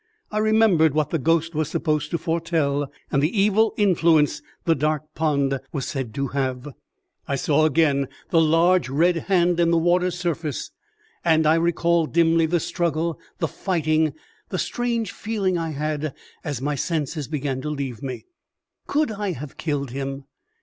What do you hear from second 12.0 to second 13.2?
dimly the struggle,